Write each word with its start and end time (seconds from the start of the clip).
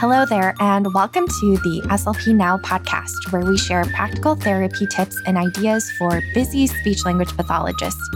Hello 0.00 0.24
there, 0.24 0.54
and 0.60 0.94
welcome 0.94 1.26
to 1.26 1.56
the 1.56 1.82
SLP 1.86 2.32
Now 2.32 2.56
podcast, 2.58 3.32
where 3.32 3.44
we 3.44 3.58
share 3.58 3.84
practical 3.86 4.36
therapy 4.36 4.86
tips 4.86 5.20
and 5.26 5.36
ideas 5.36 5.90
for 5.98 6.22
busy 6.34 6.68
speech 6.68 7.04
language 7.04 7.36
pathologists. 7.36 8.08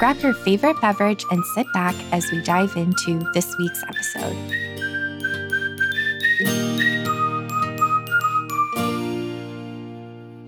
Grab 0.00 0.18
your 0.18 0.34
favorite 0.34 0.80
beverage 0.80 1.24
and 1.30 1.44
sit 1.54 1.72
back 1.72 1.94
as 2.10 2.32
we 2.32 2.40
dive 2.40 2.76
into 2.76 3.20
this 3.34 3.56
week's 3.56 3.84
episode. 3.84 4.34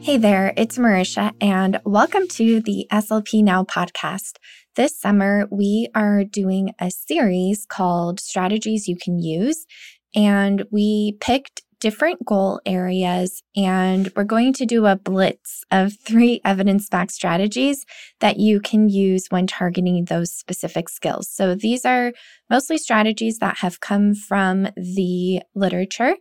Hey 0.00 0.16
there, 0.16 0.52
it's 0.56 0.77
Marisha, 0.77 1.34
and 1.40 1.80
welcome 1.84 2.27
to 2.30 2.61
the 2.61 2.88
SLP 2.90 3.45
Now 3.45 3.62
podcast. 3.62 4.38
This 4.74 4.98
summer, 4.98 5.46
we 5.52 5.86
are 5.95 6.24
doing 6.24 6.74
a 6.80 6.90
series 6.90 7.64
called 7.64 8.18
Strategies 8.18 8.88
You 8.88 8.96
Can 8.96 9.20
Use, 9.20 9.66
and 10.14 10.64
we 10.70 11.16
picked 11.20 11.62
different 11.82 12.25
goal 12.25 12.61
areas 12.64 13.43
and 13.57 14.12
we're 14.14 14.22
going 14.22 14.52
to 14.52 14.64
do 14.64 14.86
a 14.86 14.94
blitz 14.94 15.64
of 15.72 15.93
three 16.07 16.40
evidence 16.44 16.88
backed 16.88 17.11
strategies 17.11 17.85
that 18.21 18.38
you 18.38 18.61
can 18.61 18.88
use 18.88 19.26
when 19.30 19.48
targeting 19.48 20.04
those 20.04 20.32
specific 20.32 20.88
skills. 20.88 21.29
So 21.29 21.57
these 21.57 21.85
are 21.85 22.12
mostly 22.48 22.79
strategies 22.79 23.38
that 23.38 23.58
have 23.58 23.80
come 23.80 24.14
from 24.14 24.68
the 24.76 25.43
literature 25.57 26.14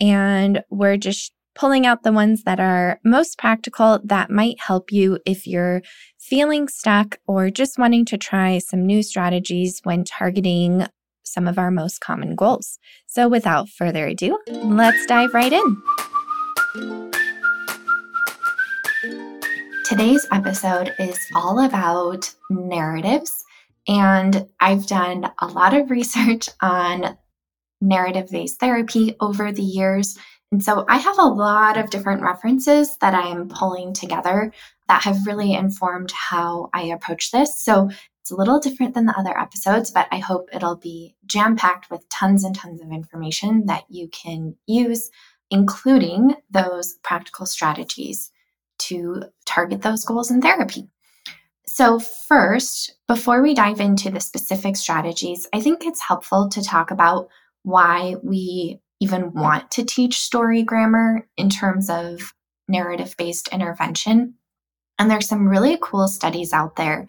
and 0.00 0.62
we're 0.70 0.96
just 0.96 1.32
pulling 1.56 1.86
out 1.86 2.04
the 2.04 2.12
ones 2.12 2.44
that 2.44 2.60
are 2.60 3.00
most 3.04 3.36
practical 3.36 3.98
that 4.04 4.30
might 4.30 4.60
help 4.60 4.92
you 4.92 5.18
if 5.26 5.46
you're 5.46 5.82
feeling 6.18 6.68
stuck 6.68 7.18
or 7.26 7.50
just 7.50 7.78
wanting 7.78 8.04
to 8.04 8.16
try 8.16 8.58
some 8.58 8.86
new 8.86 9.02
strategies 9.02 9.80
when 9.82 10.04
targeting 10.04 10.86
some 11.22 11.46
of 11.46 11.58
our 11.58 11.70
most 11.70 12.00
common 12.00 12.34
goals. 12.34 12.78
So, 13.06 13.28
without 13.28 13.68
further 13.68 14.06
ado, 14.06 14.38
let's 14.48 15.06
dive 15.06 15.34
right 15.34 15.52
in. 15.52 15.82
Today's 19.84 20.26
episode 20.32 20.92
is 20.98 21.18
all 21.34 21.64
about 21.64 22.32
narratives, 22.48 23.44
and 23.88 24.46
I've 24.60 24.86
done 24.86 25.30
a 25.40 25.48
lot 25.48 25.74
of 25.74 25.90
research 25.90 26.48
on 26.60 27.16
narrative 27.80 28.28
based 28.30 28.60
therapy 28.60 29.16
over 29.20 29.52
the 29.52 29.62
years. 29.62 30.18
And 30.52 30.62
so 30.62 30.84
I 30.88 30.98
have 30.98 31.18
a 31.18 31.28
lot 31.28 31.78
of 31.78 31.90
different 31.90 32.22
references 32.22 32.96
that 33.00 33.14
I'm 33.14 33.48
pulling 33.48 33.92
together 33.92 34.52
that 34.88 35.02
have 35.02 35.26
really 35.26 35.54
informed 35.54 36.10
how 36.10 36.70
I 36.74 36.82
approach 36.82 37.30
this. 37.30 37.62
So 37.62 37.90
it's 38.20 38.30
a 38.30 38.36
little 38.36 38.60
different 38.60 38.94
than 38.94 39.06
the 39.06 39.18
other 39.18 39.36
episodes, 39.38 39.90
but 39.90 40.06
I 40.12 40.18
hope 40.18 40.48
it'll 40.52 40.76
be 40.76 41.16
jam 41.26 41.56
packed 41.56 41.90
with 41.90 42.08
tons 42.08 42.44
and 42.44 42.54
tons 42.54 42.80
of 42.82 42.92
information 42.92 43.66
that 43.66 43.84
you 43.88 44.08
can 44.08 44.56
use, 44.66 45.10
including 45.50 46.34
those 46.50 46.94
practical 47.02 47.46
strategies 47.46 48.30
to 48.78 49.24
target 49.46 49.82
those 49.82 50.04
goals 50.04 50.30
in 50.30 50.42
therapy. 50.42 50.88
So, 51.66 51.98
first, 51.98 52.94
before 53.06 53.42
we 53.42 53.54
dive 53.54 53.80
into 53.80 54.10
the 54.10 54.20
specific 54.20 54.76
strategies, 54.76 55.46
I 55.52 55.60
think 55.60 55.86
it's 55.86 56.02
helpful 56.02 56.48
to 56.50 56.62
talk 56.62 56.90
about 56.90 57.28
why 57.62 58.16
we 58.22 58.80
even 59.00 59.32
want 59.32 59.70
to 59.72 59.84
teach 59.84 60.20
story 60.20 60.62
grammar 60.62 61.26
in 61.36 61.48
terms 61.48 61.88
of 61.88 62.34
narrative 62.68 63.14
based 63.16 63.48
intervention. 63.48 64.34
And 64.98 65.10
there's 65.10 65.28
some 65.28 65.48
really 65.48 65.78
cool 65.80 66.08
studies 66.08 66.52
out 66.52 66.76
there 66.76 67.06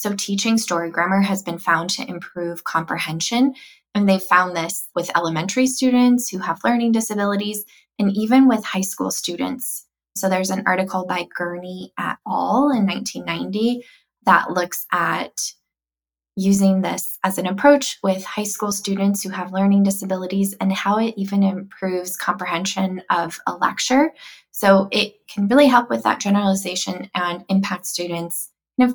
so, 0.00 0.14
teaching 0.14 0.56
story 0.56 0.90
grammar 0.90 1.20
has 1.20 1.42
been 1.42 1.58
found 1.58 1.90
to 1.90 2.08
improve 2.08 2.64
comprehension. 2.64 3.52
And 3.94 4.08
they 4.08 4.18
found 4.18 4.56
this 4.56 4.88
with 4.94 5.14
elementary 5.14 5.66
students 5.66 6.30
who 6.30 6.38
have 6.38 6.64
learning 6.64 6.92
disabilities 6.92 7.66
and 7.98 8.10
even 8.16 8.48
with 8.48 8.64
high 8.64 8.80
school 8.80 9.10
students. 9.10 9.86
So, 10.16 10.30
there's 10.30 10.48
an 10.48 10.62
article 10.64 11.04
by 11.06 11.26
Gurney 11.36 11.92
et 11.98 12.16
al. 12.26 12.70
in 12.70 12.86
1990 12.86 13.84
that 14.24 14.50
looks 14.50 14.86
at 14.90 15.38
using 16.34 16.80
this 16.80 17.18
as 17.22 17.36
an 17.36 17.46
approach 17.46 17.98
with 18.02 18.24
high 18.24 18.44
school 18.44 18.72
students 18.72 19.22
who 19.22 19.28
have 19.28 19.52
learning 19.52 19.82
disabilities 19.82 20.54
and 20.62 20.72
how 20.72 20.98
it 20.98 21.12
even 21.18 21.42
improves 21.42 22.16
comprehension 22.16 23.02
of 23.10 23.38
a 23.46 23.54
lecture. 23.54 24.14
So 24.50 24.88
it 24.92 25.16
can 25.28 25.46
really 25.46 25.66
help 25.66 25.90
with 25.90 26.04
that 26.04 26.20
generalization 26.20 27.10
and 27.14 27.44
impact 27.50 27.84
students 27.84 28.48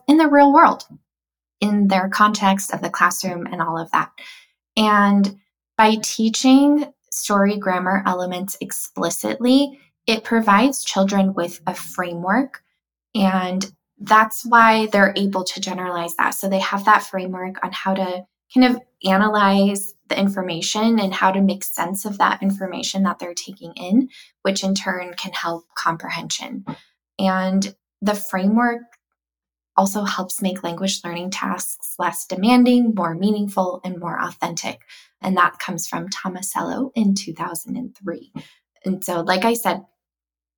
in 0.07 0.17
the 0.17 0.27
real 0.27 0.51
world, 0.51 0.85
in 1.61 1.87
their 1.87 2.09
context 2.09 2.73
of 2.73 2.81
the 2.81 2.89
classroom 2.89 3.45
and 3.47 3.61
all 3.61 3.77
of 3.77 3.91
that. 3.91 4.11
And 4.77 5.39
by 5.77 5.95
teaching 6.01 6.91
story 7.11 7.57
grammar 7.57 8.03
elements 8.05 8.57
explicitly, 8.61 9.79
it 10.07 10.23
provides 10.23 10.83
children 10.83 11.33
with 11.33 11.61
a 11.65 11.73
framework. 11.73 12.61
And 13.13 13.71
that's 13.99 14.45
why 14.45 14.87
they're 14.87 15.13
able 15.15 15.43
to 15.45 15.61
generalize 15.61 16.15
that. 16.17 16.31
So 16.31 16.49
they 16.49 16.59
have 16.59 16.85
that 16.85 17.03
framework 17.03 17.63
on 17.63 17.71
how 17.71 17.93
to 17.93 18.25
kind 18.53 18.75
of 18.75 18.81
analyze 19.05 19.93
the 20.09 20.19
information 20.19 20.99
and 20.99 21.13
how 21.13 21.31
to 21.31 21.41
make 21.41 21.63
sense 21.63 22.05
of 22.05 22.17
that 22.17 22.43
information 22.43 23.03
that 23.03 23.19
they're 23.19 23.33
taking 23.33 23.73
in, 23.73 24.09
which 24.43 24.63
in 24.63 24.75
turn 24.75 25.13
can 25.13 25.31
help 25.31 25.65
comprehension. 25.75 26.65
And 27.17 27.75
the 28.01 28.13
framework 28.13 28.81
also 29.77 30.03
helps 30.03 30.41
make 30.41 30.63
language 30.63 31.01
learning 31.03 31.31
tasks 31.31 31.95
less 31.99 32.25
demanding, 32.25 32.93
more 32.95 33.15
meaningful, 33.15 33.81
and 33.83 33.99
more 33.99 34.21
authentic. 34.21 34.81
And 35.21 35.35
that 35.37 35.59
comes 35.59 35.87
from 35.87 36.09
Tomasello 36.09 36.91
in 36.95 37.15
2003. 37.15 38.31
And 38.85 39.03
so, 39.03 39.21
like 39.21 39.43
I 39.43 39.53
said, 39.53 39.85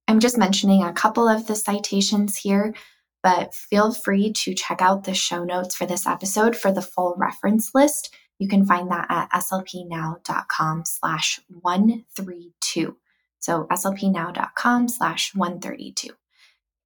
I'm 0.07 0.19
just 0.19 0.37
mentioning 0.37 0.83
a 0.83 0.93
couple 0.93 1.27
of 1.27 1.47
the 1.47 1.55
citations 1.55 2.37
here, 2.37 2.73
but 3.23 3.53
feel 3.53 3.91
free 3.91 4.31
to 4.33 4.53
check 4.53 4.81
out 4.81 5.03
the 5.03 5.13
show 5.13 5.43
notes 5.43 5.75
for 5.75 5.85
this 5.85 6.05
episode 6.05 6.55
for 6.55 6.71
the 6.71 6.81
full 6.81 7.15
reference 7.17 7.71
list. 7.73 8.13
You 8.39 8.47
can 8.47 8.65
find 8.65 8.89
that 8.91 9.07
at 9.09 9.31
slpnow.com 9.31 10.83
slash 10.85 11.39
132. 11.49 12.97
So 13.39 13.67
slpnow.com 13.71 14.87
slash 14.87 15.35
132. 15.35 16.09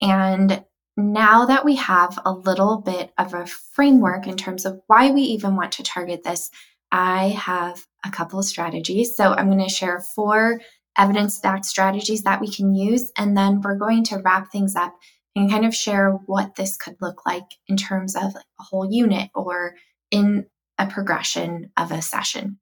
And 0.02 0.64
now 1.02 1.46
that 1.46 1.66
we 1.66 1.76
have 1.76 2.18
a 2.26 2.32
little 2.32 2.82
bit 2.82 3.12
of 3.18 3.34
a 3.34 3.46
framework 3.46 4.28
in 4.28 4.38
terms 4.38 4.66
of 4.66 4.82
why 4.88 5.12
we 5.12 5.22
even 5.22 5.56
want 5.56 5.74
to 5.74 5.84
target 5.84 6.24
this, 6.24 6.50
I 6.92 7.30
have 7.30 7.86
a 8.06 8.12
couple 8.12 8.40
of 8.40 8.46
strategies. 8.46 9.16
So 9.16 9.34
I'm 9.34 9.48
going 9.50 9.64
to 9.64 9.70
share 9.70 10.02
four 10.16 10.62
evidence 10.98 11.40
backed 11.40 11.66
strategies 11.66 12.24
that 12.24 12.42
we 12.42 12.52
can 12.52 12.76
use. 12.76 13.12
And 13.18 13.38
then 13.38 13.62
we're 13.62 13.78
going 13.78 14.04
to 14.06 14.20
wrap 14.20 14.52
things 14.52 14.76
up 14.76 14.94
and 15.36 15.50
kind 15.50 15.66
of 15.66 15.74
share 15.74 16.12
what 16.26 16.56
this 16.56 16.76
could 16.78 16.96
look 17.02 17.26
like 17.26 17.46
in 17.68 17.78
terms 17.78 18.16
of 18.16 18.36
a 18.36 18.64
whole 18.64 18.92
unit 18.92 19.30
or 19.34 19.76
in 20.10 20.46
a 20.78 20.88
progression 20.88 21.72
of 21.78 21.92
a 21.92 22.02
session. 22.02 22.60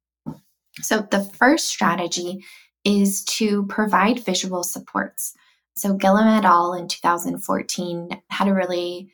So 0.81 1.07
the 1.09 1.23
first 1.23 1.67
strategy 1.67 2.43
is 2.85 3.23
to 3.25 3.65
provide 3.65 4.23
visual 4.23 4.63
supports. 4.63 5.33
So 5.79 5.95
Gillam 5.95 6.27
et 6.37 6.43
al. 6.43 6.73
in 6.73 6.89
2014 6.89 8.21
had 8.29 8.49
a 8.49 8.53
really 8.53 9.13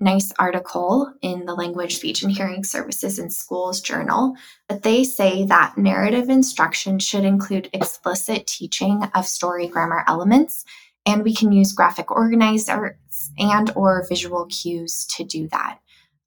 nice 0.00 0.32
article 0.40 1.14
in 1.22 1.46
the 1.46 1.54
Language, 1.54 1.98
Speech, 1.98 2.24
and 2.24 2.32
Hearing 2.32 2.64
Services 2.64 3.20
in 3.20 3.30
Schools 3.30 3.80
Journal. 3.80 4.34
But 4.68 4.82
they 4.82 5.04
say 5.04 5.44
that 5.44 5.78
narrative 5.78 6.28
instruction 6.28 6.98
should 6.98 7.24
include 7.24 7.70
explicit 7.72 8.48
teaching 8.48 9.04
of 9.14 9.24
story 9.24 9.68
grammar 9.68 10.02
elements, 10.08 10.64
and 11.06 11.22
we 11.22 11.32
can 11.32 11.52
use 11.52 11.72
graphic 11.72 12.10
organizers 12.10 12.96
and 13.38 13.70
or 13.76 14.04
visual 14.08 14.46
cues 14.46 15.06
to 15.16 15.22
do 15.22 15.46
that. 15.52 15.78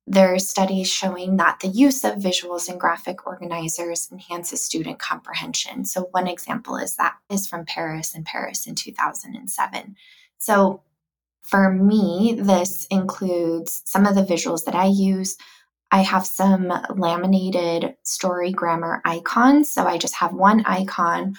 There 0.09 0.33
are 0.33 0.39
studies 0.39 0.89
showing 0.89 1.35
that 1.35 1.59
the 1.59 1.67
use 1.67 2.05
of 2.05 2.15
visuals 2.15 2.69
and 2.69 2.79
graphic 2.79 3.27
organizers 3.27 4.07
enhances 4.09 4.63
student 4.63 4.99
comprehension. 4.99 5.83
So, 5.83 6.07
one 6.11 6.27
example 6.27 6.77
is 6.77 6.95
that 6.95 7.15
is 7.29 7.45
from 7.45 7.65
Paris 7.65 8.15
and 8.15 8.25
Paris 8.25 8.65
in 8.65 8.75
2007. 8.75 9.97
So, 10.37 10.81
for 11.43 11.71
me, 11.73 12.37
this 12.39 12.87
includes 12.89 13.81
some 13.85 14.05
of 14.05 14.15
the 14.15 14.23
visuals 14.23 14.63
that 14.63 14.75
I 14.75 14.85
use. 14.85 15.35
I 15.91 16.03
have 16.03 16.25
some 16.25 16.71
laminated 16.95 17.97
story 18.03 18.53
grammar 18.53 19.01
icons. 19.03 19.69
So, 19.69 19.85
I 19.85 19.97
just 19.97 20.15
have 20.15 20.33
one 20.33 20.63
icon 20.65 21.35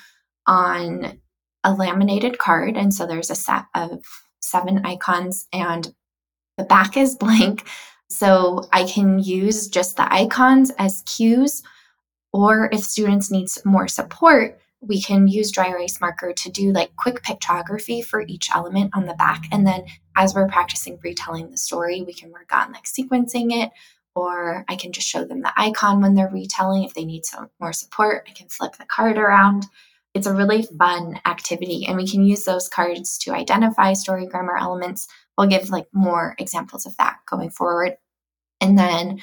on 0.46 1.20
a 1.64 1.72
laminated 1.72 2.36
card. 2.36 2.76
And 2.76 2.92
so, 2.92 3.06
there's 3.06 3.30
a 3.30 3.34
set 3.34 3.64
of 3.74 4.04
seven 4.40 4.84
icons, 4.84 5.46
and 5.54 5.94
the 6.58 6.64
back 6.64 6.98
is 6.98 7.16
blank. 7.20 7.66
So 8.08 8.68
I 8.72 8.84
can 8.84 9.18
use 9.18 9.68
just 9.68 9.96
the 9.96 10.12
icons 10.12 10.70
as 10.78 11.02
cues, 11.02 11.62
or 12.32 12.68
if 12.72 12.80
students 12.80 13.30
need 13.30 13.48
more 13.64 13.88
support, 13.88 14.58
we 14.80 15.02
can 15.02 15.26
use 15.26 15.50
dry 15.50 15.68
erase 15.68 16.00
marker 16.00 16.32
to 16.32 16.50
do 16.50 16.72
like 16.72 16.94
quick 16.96 17.22
pictography 17.22 18.04
for 18.04 18.22
each 18.22 18.48
element 18.54 18.90
on 18.94 19.06
the 19.06 19.14
back. 19.14 19.44
And 19.50 19.66
then 19.66 19.84
as 20.16 20.34
we're 20.34 20.48
practicing 20.48 20.98
retelling 21.02 21.50
the 21.50 21.56
story, 21.56 22.02
we 22.02 22.14
can 22.14 22.30
work 22.30 22.52
on 22.52 22.72
like 22.72 22.84
sequencing 22.84 23.52
it 23.52 23.70
or 24.14 24.64
I 24.68 24.76
can 24.76 24.92
just 24.92 25.08
show 25.08 25.24
them 25.24 25.42
the 25.42 25.52
icon 25.56 26.00
when 26.00 26.14
they're 26.14 26.30
retelling. 26.30 26.84
If 26.84 26.94
they 26.94 27.04
need 27.04 27.24
some 27.24 27.50
more 27.60 27.72
support, 27.72 28.26
I 28.28 28.32
can 28.32 28.48
flip 28.48 28.76
the 28.76 28.84
card 28.84 29.18
around. 29.18 29.66
It's 30.14 30.26
a 30.26 30.34
really 30.34 30.62
fun 30.62 31.20
activity, 31.26 31.86
and 31.86 31.96
we 31.96 32.08
can 32.08 32.24
use 32.24 32.44
those 32.44 32.68
cards 32.68 33.18
to 33.18 33.32
identify 33.32 33.92
story 33.92 34.26
grammar 34.26 34.56
elements. 34.56 35.06
We'll 35.36 35.48
give 35.48 35.70
like 35.70 35.86
more 35.92 36.34
examples 36.38 36.86
of 36.86 36.96
that 36.96 37.18
going 37.26 37.50
forward. 37.50 37.96
And 38.60 38.78
then 38.78 39.20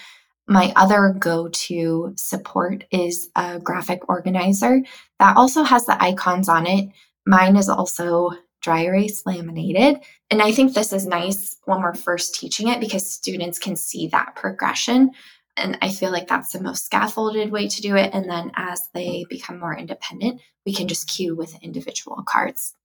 my 0.48 0.72
other 0.76 1.14
go 1.18 1.48
to 1.48 2.14
support 2.16 2.86
is 2.92 3.30
a 3.36 3.60
graphic 3.60 4.08
organizer 4.08 4.82
that 5.20 5.36
also 5.36 5.64
has 5.64 5.86
the 5.86 6.02
icons 6.02 6.48
on 6.48 6.68
it. 6.68 6.90
Mine 7.26 7.56
is 7.56 7.68
also 7.68 8.32
dry 8.62 8.82
erase 8.82 9.26
laminated. 9.26 9.98
And 10.30 10.42
I 10.42 10.52
think 10.52 10.74
this 10.74 10.94
is 10.94 11.06
nice 11.06 11.58
when 11.66 11.82
we're 11.82 11.94
first 11.94 12.36
teaching 12.36 12.68
it 12.68 12.80
because 12.80 13.10
students 13.10 13.60
can 13.60 13.76
see 13.76 14.08
that 14.08 14.36
progression. 14.36 15.12
And 15.58 15.78
I 15.82 15.90
feel 15.90 16.12
like 16.12 16.28
that's 16.28 16.52
the 16.52 16.62
most 16.62 16.86
scaffolded 16.86 17.52
way 17.52 17.68
to 17.68 17.82
do 17.82 17.96
it. 17.96 18.14
And 18.14 18.30
then 18.30 18.52
as 18.56 18.90
they 18.94 19.26
become 19.30 19.60
more 19.60 19.76
independent, 19.76 20.42
we 20.66 20.74
can 20.74 20.88
just 20.88 21.10
cue 21.10 21.36
with 21.36 21.62
individual 21.62 22.24
cards. 22.28 22.76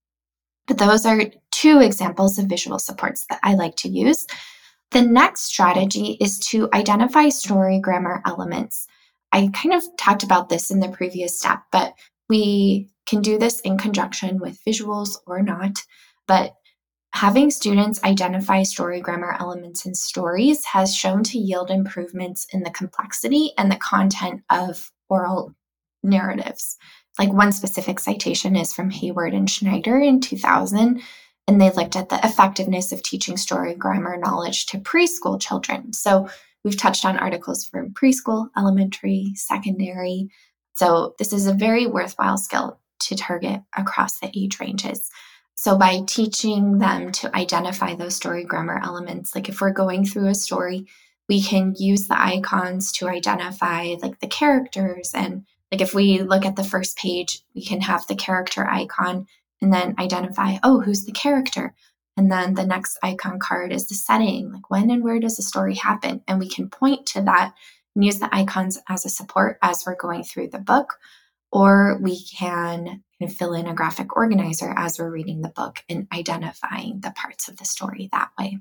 But 0.66 0.78
those 0.78 1.04
are 1.04 1.24
two 1.50 1.80
examples 1.80 2.38
of 2.38 2.46
visual 2.46 2.78
supports 2.78 3.26
that 3.28 3.40
I 3.42 3.54
like 3.54 3.76
to 3.76 3.88
use. 3.88 4.26
The 4.92 5.02
next 5.02 5.42
strategy 5.42 6.16
is 6.20 6.38
to 6.50 6.68
identify 6.72 7.28
story 7.28 7.80
grammar 7.80 8.22
elements. 8.24 8.86
I 9.32 9.50
kind 9.52 9.74
of 9.74 9.84
talked 9.96 10.22
about 10.22 10.48
this 10.48 10.70
in 10.70 10.80
the 10.80 10.88
previous 10.88 11.38
step, 11.38 11.62
but 11.70 11.94
we 12.28 12.88
can 13.06 13.22
do 13.22 13.38
this 13.38 13.60
in 13.60 13.78
conjunction 13.78 14.38
with 14.38 14.62
visuals 14.66 15.16
or 15.26 15.42
not, 15.42 15.82
but 16.26 16.54
having 17.12 17.50
students 17.50 18.02
identify 18.04 18.62
story 18.62 19.00
grammar 19.00 19.36
elements 19.38 19.84
in 19.84 19.94
stories 19.94 20.64
has 20.64 20.94
shown 20.94 21.22
to 21.24 21.38
yield 21.38 21.70
improvements 21.70 22.46
in 22.52 22.62
the 22.62 22.70
complexity 22.70 23.52
and 23.58 23.70
the 23.70 23.76
content 23.76 24.42
of 24.50 24.90
oral 25.08 25.54
narratives. 26.02 26.76
Like 27.18 27.32
one 27.32 27.52
specific 27.52 27.98
citation 27.98 28.56
is 28.56 28.72
from 28.72 28.90
Hayward 28.90 29.34
and 29.34 29.50
Schneider 29.50 29.98
in 29.98 30.20
2000, 30.20 31.02
and 31.46 31.60
they 31.60 31.70
looked 31.70 31.96
at 31.96 32.08
the 32.08 32.20
effectiveness 32.24 32.92
of 32.92 33.02
teaching 33.02 33.36
story 33.36 33.74
grammar 33.74 34.16
knowledge 34.16 34.66
to 34.66 34.78
preschool 34.78 35.40
children. 35.40 35.92
So 35.92 36.28
we've 36.64 36.76
touched 36.76 37.04
on 37.04 37.18
articles 37.18 37.64
from 37.64 37.92
preschool, 37.92 38.48
elementary, 38.56 39.32
secondary. 39.34 40.28
So 40.76 41.14
this 41.18 41.32
is 41.32 41.46
a 41.46 41.52
very 41.52 41.86
worthwhile 41.86 42.38
skill 42.38 42.78
to 43.00 43.16
target 43.16 43.62
across 43.76 44.20
the 44.20 44.30
age 44.34 44.60
ranges. 44.60 45.10
So, 45.60 45.76
by 45.76 46.00
teaching 46.06 46.78
them 46.78 47.12
to 47.12 47.36
identify 47.36 47.94
those 47.94 48.16
story 48.16 48.44
grammar 48.44 48.80
elements, 48.82 49.34
like 49.34 49.50
if 49.50 49.60
we're 49.60 49.72
going 49.72 50.06
through 50.06 50.28
a 50.28 50.34
story, 50.34 50.86
we 51.28 51.42
can 51.42 51.74
use 51.76 52.08
the 52.08 52.18
icons 52.18 52.90
to 52.92 53.08
identify 53.10 53.94
like 54.00 54.20
the 54.20 54.26
characters. 54.26 55.10
And 55.14 55.44
like 55.70 55.82
if 55.82 55.92
we 55.92 56.22
look 56.22 56.46
at 56.46 56.56
the 56.56 56.64
first 56.64 56.96
page, 56.96 57.42
we 57.54 57.62
can 57.62 57.82
have 57.82 58.06
the 58.06 58.14
character 58.14 58.66
icon 58.66 59.26
and 59.60 59.70
then 59.70 59.96
identify, 59.98 60.56
oh, 60.62 60.80
who's 60.80 61.04
the 61.04 61.12
character? 61.12 61.74
And 62.16 62.32
then 62.32 62.54
the 62.54 62.64
next 62.64 62.96
icon 63.02 63.38
card 63.38 63.70
is 63.70 63.86
the 63.86 63.94
setting, 63.94 64.54
like 64.54 64.70
when 64.70 64.90
and 64.90 65.04
where 65.04 65.20
does 65.20 65.36
the 65.36 65.42
story 65.42 65.74
happen? 65.74 66.22
And 66.26 66.38
we 66.38 66.48
can 66.48 66.70
point 66.70 67.04
to 67.08 67.20
that 67.20 67.52
and 67.94 68.02
use 68.02 68.18
the 68.18 68.34
icons 68.34 68.78
as 68.88 69.04
a 69.04 69.10
support 69.10 69.58
as 69.60 69.82
we're 69.86 69.94
going 69.94 70.24
through 70.24 70.48
the 70.48 70.58
book 70.58 70.94
or 71.52 71.98
we 72.00 72.24
can 72.24 73.02
fill 73.28 73.52
in 73.52 73.66
a 73.66 73.74
graphic 73.74 74.16
organizer 74.16 74.72
as 74.76 74.98
we're 74.98 75.10
reading 75.10 75.42
the 75.42 75.48
book 75.48 75.84
and 75.88 76.06
identifying 76.12 77.00
the 77.00 77.12
parts 77.12 77.48
of 77.48 77.56
the 77.56 77.64
story 77.64 78.08
that 78.12 78.30
way. 78.38 78.58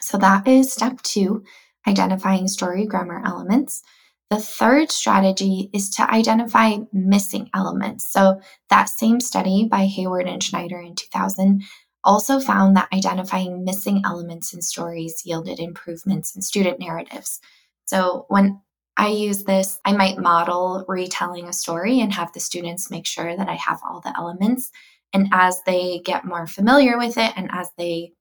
So 0.00 0.18
that 0.18 0.46
is 0.46 0.72
step 0.72 1.02
two, 1.02 1.44
identifying 1.86 2.48
story 2.48 2.86
grammar 2.86 3.22
elements. 3.24 3.82
The 4.30 4.38
third 4.38 4.92
strategy 4.92 5.70
is 5.72 5.90
to 5.90 6.08
identify 6.08 6.76
missing 6.92 7.50
elements. 7.52 8.10
So 8.10 8.40
that 8.68 8.88
same 8.88 9.20
study 9.20 9.66
by 9.68 9.86
Hayward 9.86 10.28
and 10.28 10.42
Schneider 10.42 10.80
in 10.80 10.94
2000 10.94 11.64
also 12.04 12.40
found 12.40 12.76
that 12.76 12.88
identifying 12.92 13.64
missing 13.64 14.02
elements 14.04 14.54
in 14.54 14.62
stories 14.62 15.22
yielded 15.24 15.58
improvements 15.58 16.34
in 16.34 16.42
student 16.42 16.78
narratives. 16.78 17.40
So 17.84 18.24
when 18.28 18.60
I 19.00 19.08
use 19.08 19.44
this, 19.44 19.80
I 19.86 19.94
might 19.94 20.18
model 20.18 20.84
retelling 20.86 21.48
a 21.48 21.54
story 21.54 22.00
and 22.00 22.12
have 22.12 22.34
the 22.34 22.40
students 22.40 22.90
make 22.90 23.06
sure 23.06 23.34
that 23.34 23.48
I 23.48 23.54
have 23.54 23.80
all 23.82 24.02
the 24.02 24.14
elements. 24.14 24.70
And 25.14 25.28
as 25.32 25.62
they 25.64 26.02
get 26.04 26.26
more 26.26 26.46
familiar 26.46 26.98
with 26.98 27.16
it 27.16 27.32
and 27.34 27.48
as 27.50 27.70
they 27.78 28.12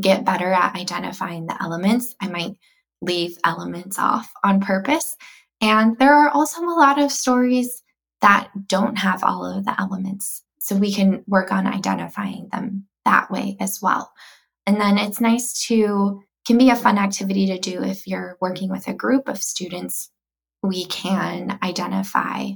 get 0.00 0.24
better 0.24 0.50
at 0.50 0.74
identifying 0.74 1.44
the 1.44 1.62
elements, 1.62 2.14
I 2.18 2.28
might 2.28 2.56
leave 3.02 3.36
elements 3.44 3.98
off 3.98 4.32
on 4.42 4.62
purpose. 4.62 5.18
And 5.60 5.98
there 5.98 6.14
are 6.14 6.30
also 6.30 6.62
a 6.62 6.80
lot 6.80 6.98
of 6.98 7.12
stories 7.12 7.82
that 8.22 8.48
don't 8.66 8.96
have 8.96 9.22
all 9.22 9.44
of 9.44 9.66
the 9.66 9.78
elements. 9.78 10.44
So 10.60 10.74
we 10.76 10.94
can 10.94 11.24
work 11.26 11.52
on 11.52 11.66
identifying 11.66 12.48
them 12.50 12.86
that 13.04 13.30
way 13.30 13.58
as 13.60 13.82
well. 13.82 14.10
And 14.66 14.80
then 14.80 14.96
it's 14.96 15.20
nice 15.20 15.66
to, 15.66 16.22
can 16.46 16.56
be 16.56 16.70
a 16.70 16.76
fun 16.76 16.96
activity 16.96 17.48
to 17.48 17.58
do 17.58 17.82
if 17.82 18.06
you're 18.06 18.38
working 18.40 18.70
with 18.70 18.88
a 18.88 18.94
group 18.94 19.28
of 19.28 19.42
students 19.42 20.08
we 20.62 20.84
can 20.86 21.58
identify 21.62 22.50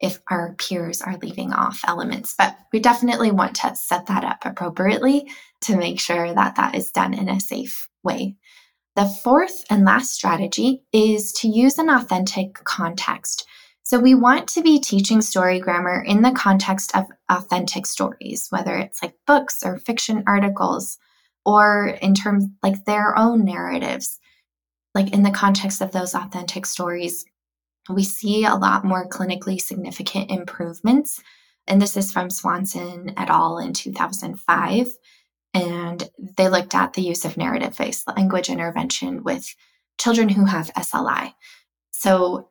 if 0.00 0.18
our 0.28 0.54
peers 0.58 1.00
are 1.00 1.16
leaving 1.18 1.52
off 1.52 1.80
elements. 1.86 2.34
But 2.36 2.56
we 2.72 2.80
definitely 2.80 3.30
want 3.30 3.56
to 3.56 3.74
set 3.76 4.06
that 4.06 4.24
up 4.24 4.44
appropriately 4.44 5.30
to 5.62 5.76
make 5.76 6.00
sure 6.00 6.34
that 6.34 6.56
that 6.56 6.74
is 6.74 6.90
done 6.90 7.14
in 7.14 7.28
a 7.28 7.40
safe 7.40 7.88
way. 8.02 8.36
The 8.96 9.06
fourth 9.06 9.64
and 9.70 9.84
last 9.84 10.12
strategy 10.12 10.82
is 10.92 11.32
to 11.34 11.48
use 11.48 11.78
an 11.78 11.88
authentic 11.88 12.54
context. 12.64 13.46
So, 13.82 13.98
we 13.98 14.14
want 14.14 14.48
to 14.48 14.62
be 14.62 14.80
teaching 14.80 15.20
story 15.20 15.58
grammar 15.60 16.02
in 16.02 16.22
the 16.22 16.30
context 16.32 16.96
of 16.96 17.06
authentic 17.28 17.86
stories, 17.86 18.46
whether 18.50 18.76
it's 18.76 19.02
like 19.02 19.14
books 19.26 19.62
or 19.64 19.78
fiction 19.78 20.22
articles, 20.26 20.96
or 21.44 21.98
in 22.00 22.14
terms 22.14 22.46
like 22.62 22.84
their 22.84 23.18
own 23.18 23.44
narratives. 23.44 24.18
Like 24.94 25.12
in 25.12 25.22
the 25.24 25.30
context 25.30 25.82
of 25.82 25.90
those 25.90 26.14
authentic 26.14 26.64
stories, 26.64 27.24
we 27.88 28.04
see 28.04 28.44
a 28.44 28.54
lot 28.54 28.84
more 28.84 29.08
clinically 29.08 29.60
significant 29.60 30.30
improvements. 30.30 31.20
And 31.66 31.80
this 31.80 31.96
is 31.96 32.12
from 32.12 32.30
Swanson 32.30 33.12
et 33.16 33.28
al. 33.28 33.58
in 33.58 33.72
2005. 33.72 34.88
And 35.52 36.10
they 36.36 36.48
looked 36.48 36.74
at 36.74 36.94
the 36.94 37.02
use 37.02 37.24
of 37.24 37.36
narrative 37.36 37.76
based 37.76 38.08
language 38.08 38.48
intervention 38.48 39.22
with 39.22 39.54
children 39.98 40.28
who 40.28 40.46
have 40.46 40.72
SLI. 40.74 41.34
So, 41.92 42.48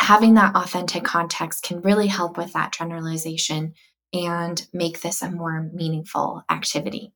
having 0.00 0.34
that 0.34 0.56
authentic 0.56 1.04
context 1.04 1.62
can 1.62 1.82
really 1.82 2.06
help 2.06 2.38
with 2.38 2.54
that 2.54 2.72
generalization 2.72 3.74
and 4.14 4.66
make 4.72 5.02
this 5.02 5.22
a 5.22 5.30
more 5.30 5.70
meaningful 5.72 6.42
activity. 6.50 7.12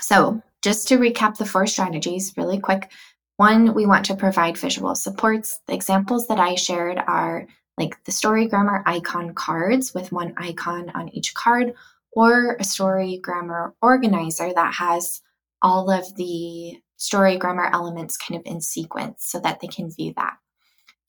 So, 0.00 0.42
just 0.62 0.88
to 0.88 0.98
recap 0.98 1.36
the 1.36 1.46
four 1.46 1.66
strategies 1.66 2.32
really 2.36 2.58
quick 2.58 2.90
one, 3.36 3.74
we 3.74 3.86
want 3.86 4.06
to 4.06 4.16
provide 4.16 4.56
visual 4.56 4.94
supports. 4.94 5.60
The 5.66 5.74
examples 5.74 6.26
that 6.28 6.40
I 6.40 6.54
shared 6.54 6.98
are 6.98 7.46
like 7.78 8.02
the 8.04 8.12
story 8.12 8.46
grammar 8.46 8.82
icon 8.86 9.34
cards 9.34 9.92
with 9.92 10.12
one 10.12 10.32
icon 10.38 10.90
on 10.94 11.10
each 11.10 11.34
card, 11.34 11.74
or 12.12 12.56
a 12.58 12.64
story 12.64 13.20
grammar 13.22 13.74
organizer 13.82 14.52
that 14.54 14.74
has 14.74 15.20
all 15.60 15.90
of 15.90 16.14
the 16.16 16.80
story 16.96 17.36
grammar 17.36 17.68
elements 17.72 18.16
kind 18.16 18.40
of 18.40 18.46
in 18.50 18.60
sequence 18.60 19.26
so 19.26 19.38
that 19.40 19.60
they 19.60 19.66
can 19.66 19.90
view 19.90 20.14
that. 20.16 20.38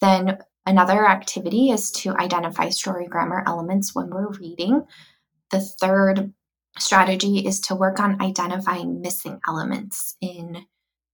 Then 0.02 0.40
another 0.66 1.08
activity 1.08 1.72
is 1.72 1.92
to 1.92 2.16
identify 2.18 2.70
story 2.70 3.08
grammar 3.08 3.44
elements 3.48 3.96
when 3.96 4.10
we're 4.10 4.32
reading. 4.32 4.86
The 5.52 5.62
third 5.62 6.34
strategy 6.78 7.40
is 7.40 7.62
to 7.62 7.76
work 7.76 8.02
on 8.02 8.22
identifying 8.22 9.02
missing 9.02 9.40
elements 9.48 10.18
in 10.20 10.66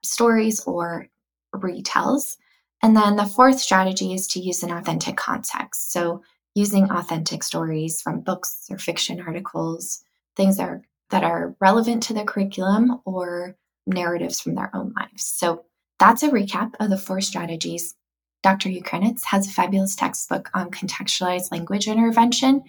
stories 0.03 0.61
or 0.65 1.07
retells. 1.55 2.37
And 2.81 2.95
then 2.95 3.15
the 3.15 3.25
fourth 3.25 3.59
strategy 3.59 4.13
is 4.13 4.27
to 4.29 4.39
use 4.39 4.63
an 4.63 4.71
authentic 4.71 5.15
context. 5.15 5.91
So 5.91 6.21
using 6.55 6.89
authentic 6.91 7.43
stories 7.43 8.01
from 8.01 8.21
books 8.21 8.67
or 8.69 8.77
fiction 8.77 9.21
articles, 9.21 10.03
things 10.35 10.57
that 10.57 10.69
are, 10.69 10.81
that 11.09 11.23
are 11.23 11.55
relevant 11.59 12.03
to 12.03 12.13
the 12.13 12.23
curriculum 12.23 12.99
or 13.05 13.55
narratives 13.87 14.39
from 14.39 14.55
their 14.55 14.69
own 14.75 14.93
lives. 14.95 15.23
So 15.23 15.65
that's 15.99 16.23
a 16.23 16.29
recap 16.29 16.73
of 16.79 16.89
the 16.89 16.97
four 16.97 17.21
strategies. 17.21 17.95
Dr. 18.41 18.69
Ukrainetz 18.69 19.23
has 19.25 19.47
a 19.47 19.51
fabulous 19.51 19.95
textbook 19.95 20.49
on 20.53 20.69
contextualized 20.69 21.51
language 21.51 21.87
intervention, 21.87 22.63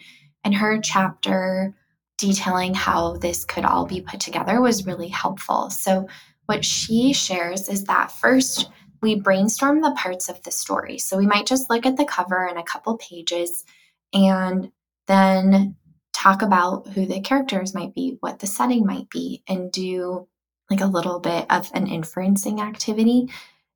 and 0.45 0.55
her 0.55 0.81
chapter 0.81 1.75
detailing 2.17 2.75
how 2.75 3.17
this 3.17 3.45
could 3.45 3.65
all 3.65 3.87
be 3.87 4.01
put 4.01 4.21
together 4.21 4.61
was 4.61 4.87
really 4.87 5.09
helpful. 5.09 5.71
So 5.71 6.09
what 6.47 6.65
she 6.65 7.13
shares 7.13 7.69
is 7.69 7.85
that 7.85 8.13
first, 8.13 8.71
we 9.01 9.15
brainstorm 9.21 9.83
the 9.83 9.95
parts 9.97 10.29
of 10.29 10.43
the 10.43 10.51
story. 10.51 10.99
So 10.99 11.19
we 11.19 11.27
might 11.27 11.47
just 11.47 11.69
look 11.69 11.85
at 11.85 11.97
the 11.97 12.07
cover 12.07 12.47
and 12.47 12.59
a 12.59 12.63
couple 12.63 12.97
pages 12.97 13.65
and 14.15 14.71
then 15.07 15.77
talk 16.15 16.41
about 16.41 16.89
who 16.89 17.05
the 17.05 17.21
characters 17.21 17.75
might 17.75 17.95
be, 17.95 18.17
what 18.21 18.39
the 18.39 18.47
setting 18.47 18.87
might 18.87 19.11
be, 19.11 19.43
and 19.47 19.71
do 19.71 20.27
like 20.71 20.81
a 20.81 20.87
little 20.87 21.21
bit 21.21 21.45
of 21.51 21.71
an 21.75 21.87
inferencing 21.87 22.61
activity. 22.61 23.29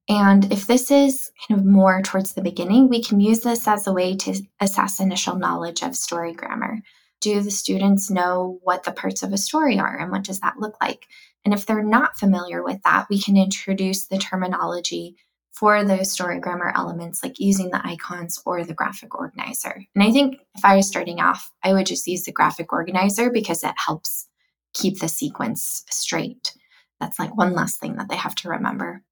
And 0.09 0.51
if 0.51 0.67
this 0.67 0.91
is 0.91 1.31
kind 1.47 1.61
of 1.61 1.67
more 1.67 2.01
towards 2.01 2.33
the 2.33 2.41
beginning, 2.41 2.89
we 2.89 3.03
can 3.03 3.21
use 3.21 3.41
this 3.41 3.69
as 3.69 3.87
a 3.87 3.93
way 3.93 4.17
to 4.17 4.41
assess 4.61 5.01
initial 5.01 5.37
knowledge 5.37 5.83
of 5.83 5.95
story 5.95 6.33
grammar. 6.33 6.79
Do 7.21 7.43
the 7.43 7.51
students 7.51 8.11
know 8.11 8.59
what 8.63 8.85
the 8.85 8.93
parts 8.93 9.23
of 9.23 9.33
a 9.33 9.39
story 9.39 9.79
are 9.79 9.99
and 9.99 10.11
what 10.11 10.25
does 10.25 10.41
that 10.41 10.59
look 10.59 10.77
like? 10.81 11.07
And 11.45 11.55
if 11.55 11.67
they're 11.67 11.83
not 11.83 12.19
familiar 12.19 12.63
with 12.63 12.83
that, 12.83 13.07
we 13.09 13.21
can 13.21 13.37
introduce 13.37 14.07
the 14.07 14.19
terminology 14.19 15.17
for 15.53 15.83
those 15.83 16.13
story 16.13 16.39
grammar 16.39 16.73
elements, 16.77 17.23
like 17.23 17.41
using 17.41 17.71
the 17.71 17.85
icons 17.85 18.41
or 18.47 18.65
the 18.65 18.75
graphic 18.75 19.15
organizer. 19.15 19.83
And 19.95 20.05
I 20.05 20.13
think 20.13 20.37
if 20.55 20.65
I 20.65 20.77
was 20.77 20.87
starting 20.87 21.21
off, 21.21 21.51
I 21.65 21.73
would 21.73 21.87
just 21.87 22.07
use 22.07 22.23
the 22.25 22.33
graphic 22.33 22.73
organizer 22.73 23.31
because 23.31 23.65
it 23.65 23.75
helps 23.77 24.29
keep 24.73 25.01
the 25.01 25.09
sequence 25.09 25.85
straight. 25.91 26.53
That's 27.01 27.19
like 27.19 27.37
one 27.37 27.55
last 27.55 27.81
thing 27.81 27.97
that 27.97 28.09
they 28.09 28.17
have 28.17 28.35
to 28.37 28.51
remember. 28.51 29.03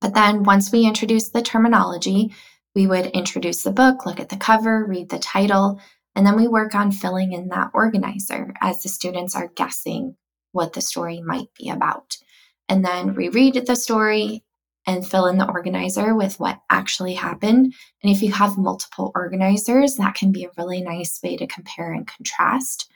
But 0.00 0.14
then 0.14 0.44
once 0.44 0.70
we 0.70 0.86
introduce 0.86 1.30
the 1.30 1.42
terminology, 1.42 2.32
we 2.74 2.86
would 2.86 3.06
introduce 3.06 3.62
the 3.62 3.72
book, 3.72 4.06
look 4.06 4.20
at 4.20 4.28
the 4.28 4.36
cover, 4.36 4.84
read 4.84 5.08
the 5.10 5.18
title, 5.18 5.80
and 6.14 6.26
then 6.26 6.36
we 6.36 6.48
work 6.48 6.74
on 6.74 6.92
filling 6.92 7.32
in 7.32 7.48
that 7.48 7.70
organizer 7.74 8.52
as 8.60 8.82
the 8.82 8.88
students 8.88 9.34
are 9.34 9.52
guessing 9.54 10.16
what 10.52 10.72
the 10.72 10.80
story 10.80 11.20
might 11.20 11.48
be 11.58 11.68
about. 11.68 12.16
And 12.68 12.84
then 12.84 13.14
reread 13.14 13.66
the 13.66 13.76
story 13.76 14.44
and 14.86 15.06
fill 15.06 15.26
in 15.26 15.38
the 15.38 15.48
organizer 15.48 16.14
with 16.14 16.40
what 16.40 16.60
actually 16.70 17.14
happened. 17.14 17.74
And 18.02 18.12
if 18.12 18.22
you 18.22 18.32
have 18.32 18.58
multiple 18.58 19.12
organizers, 19.14 19.96
that 19.96 20.14
can 20.14 20.32
be 20.32 20.44
a 20.44 20.50
really 20.56 20.82
nice 20.82 21.20
way 21.22 21.36
to 21.36 21.46
compare 21.46 21.92
and 21.92 22.06
contrast. 22.06 22.90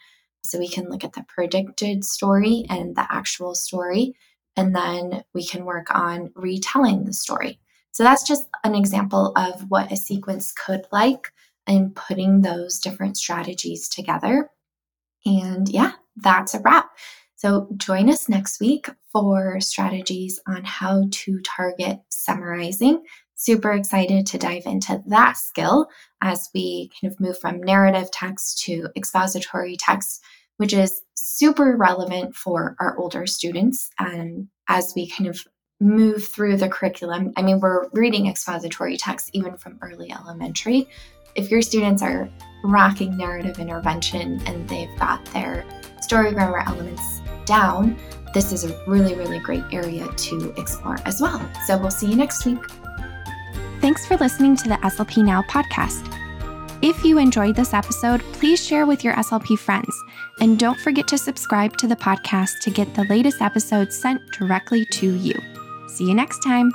So 0.45 0.59
we 0.59 0.69
can 0.69 0.89
look 0.89 1.05
at 1.05 1.13
the 1.13 1.25
predicted 1.29 2.05
story 2.05 2.65
and 2.71 2.95
the 2.97 3.07
actual 3.11 3.55
story, 3.55 4.15
and 4.57 4.75
then 4.75 5.25
we 5.35 5.45
can 5.45 5.65
work 5.65 5.95
on 5.95 6.31
retelling 6.35 7.05
the 7.05 7.13
story. 7.13 7.59
So 7.93 8.03
that's 8.03 8.27
just 8.27 8.47
an 8.63 8.75
example 8.75 9.33
of 9.37 9.69
what 9.69 9.91
a 9.91 9.97
sequence 9.97 10.53
could 10.53 10.87
like 10.93 11.33
and 11.67 11.97
putting 11.97 12.43
those 12.43 12.79
different 12.79 13.17
strategies 13.17 13.89
together. 13.89 14.51
And 15.25 15.69
yeah, 15.69 15.93
that's 16.17 16.55
a 16.55 16.61
wrap. 16.61 16.91
So 17.37 17.69
join 17.77 18.09
us 18.09 18.31
next 18.31 18.61
week 18.61 18.89
for 19.13 19.61
strategies 19.61 20.41
on 20.47 20.65
how 20.65 21.05
to 21.11 21.41
target 21.41 21.99
summarizing. 22.09 23.05
Super 23.35 23.73
excited 23.73 24.27
to 24.29 24.39
dive 24.39 24.63
into 24.65 25.03
that 25.09 25.37
skill 25.37 25.87
as 26.23 26.49
we 26.55 26.91
kind 26.99 27.13
of 27.13 27.21
move 27.21 27.39
from 27.39 27.61
narrative 27.61 28.11
text 28.11 28.63
to 28.65 28.89
expository 28.97 29.77
text, 29.79 30.25
which 30.57 30.73
is 30.73 31.03
super 31.15 31.77
relevant 31.77 32.35
for 32.35 32.75
our 32.81 32.99
older 32.99 33.27
students. 33.27 33.91
And 33.99 34.49
as 34.69 34.95
we 34.97 35.07
kind 35.07 35.29
of 35.29 35.39
move 35.79 36.27
through 36.27 36.57
the 36.57 36.71
curriculum, 36.71 37.35
I 37.37 37.43
mean, 37.43 37.61
we're 37.61 37.91
reading 37.93 38.29
expository 38.29 38.97
text 38.97 39.29
even 39.35 39.59
from 39.59 39.79
early 39.83 40.11
elementary. 40.11 40.89
If 41.35 41.51
your 41.51 41.61
students 41.61 42.01
are 42.01 42.31
rocking 42.65 43.15
narrative 43.19 43.59
intervention 43.59 44.41
and 44.47 44.67
they've 44.71 44.99
got 44.99 45.23
their 45.27 45.67
story 46.01 46.33
grammar 46.33 46.61
elements 46.67 47.21
down, 47.47 47.97
this 48.35 48.53
is 48.53 48.65
a 48.65 48.85
really, 48.87 49.15
really 49.15 49.39
great 49.39 49.65
area 49.73 50.07
to 50.07 50.53
explore 50.59 50.99
as 51.07 51.21
well. 51.21 51.41
So 51.67 51.79
we'll 51.79 51.91
see 51.91 52.09
you 52.09 52.17
next 52.17 52.45
week. 52.45 52.59
Thanks 53.81 54.05
for 54.07 54.17
listening 54.17 54.57
to 54.57 54.69
the 54.69 54.77
SLP 54.77 55.25
Now 55.25 55.43
podcast. 55.43 56.13
If 56.83 57.05
you 57.05 57.19
enjoyed 57.19 57.57
this 57.57 57.73
episode, 57.73 58.21
please 58.35 58.65
share 58.65 58.85
with 58.85 59.03
your 59.03 59.15
SLP 59.15 59.59
friends. 59.59 59.97
And 60.41 60.59
don't 60.59 60.79
forget 60.81 61.09
to 61.09 61.19
subscribe 61.19 61.77
to 61.79 61.87
the 61.87 61.97
podcast 61.97 62.61
to 62.63 62.71
get 62.71 62.95
the 62.95 63.05
latest 63.05 63.41
episodes 63.41 63.99
sent 63.99 64.21
directly 64.33 64.85
to 64.93 65.15
you. 65.15 65.35
See 65.89 66.05
you 66.05 66.15
next 66.15 66.41
time. 66.41 66.71